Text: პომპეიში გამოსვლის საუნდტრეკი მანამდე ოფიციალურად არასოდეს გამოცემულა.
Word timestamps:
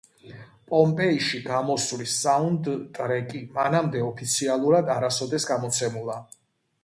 პომპეიში 0.69 1.41
გამოსვლის 1.49 2.15
საუნდტრეკი 2.23 3.41
მანამდე 3.59 4.01
ოფიციალურად 4.07 4.91
არასოდეს 4.95 5.49
გამოცემულა. 5.53 6.17